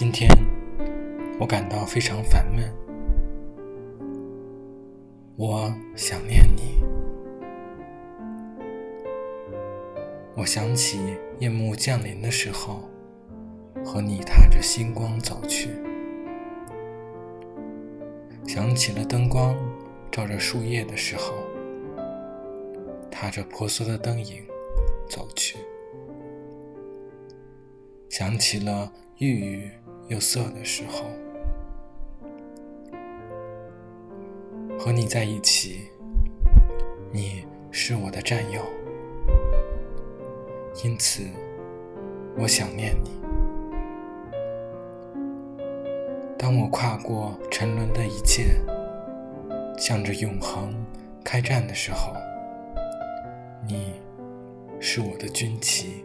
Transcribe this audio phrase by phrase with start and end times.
[0.00, 0.30] 今天
[1.38, 2.72] 我感到非常烦闷，
[5.36, 6.82] 我想念你。
[10.34, 12.88] 我想起夜幕降临的时候，
[13.84, 15.68] 和你踏着星光走去；
[18.48, 19.54] 想起了灯光
[20.10, 21.34] 照着树叶的时候，
[23.10, 24.42] 踏着婆娑的灯影
[25.10, 25.58] 走去；
[28.08, 29.70] 想起了郁郁
[30.10, 31.04] 又涩的时候，
[34.76, 35.88] 和你在一起，
[37.12, 38.60] 你是我的战友。
[40.82, 41.22] 因此，
[42.36, 43.20] 我想念你。
[46.36, 48.60] 当我跨过沉沦的一切，
[49.78, 50.74] 向着永恒
[51.22, 52.12] 开战的时候，
[53.64, 53.92] 你
[54.80, 56.04] 是我的军旗。